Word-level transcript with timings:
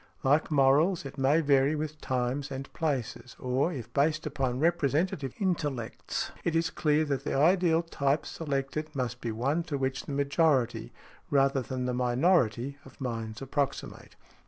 Like 0.23 0.49
morals, 0.49 1.05
it 1.05 1.19
may 1.19 1.41
vary 1.41 1.75
with 1.75 2.01
times 2.01 2.49
and 2.49 2.73
places, 2.73 3.35
or, 3.37 3.71
if 3.71 3.93
based 3.93 4.25
upon 4.25 4.59
representative 4.59 5.35
intellects, 5.39 6.31
it 6.43 6.55
is 6.55 6.71
clear 6.71 7.05
that 7.05 7.23
the 7.23 7.35
ideal 7.37 7.83
type 7.83 8.25
selected 8.25 8.95
must 8.95 9.21
be 9.21 9.31
one 9.31 9.61
to 9.65 9.77
which 9.77 10.07
the 10.07 10.11
majority, 10.13 10.91
rather 11.29 11.61
than 11.61 11.85
the 11.85 11.93
minority, 11.93 12.79
of 12.83 12.99
minds 12.99 13.43
approximate. 13.43 14.15